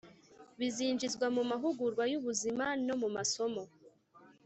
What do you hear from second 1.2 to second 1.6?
mu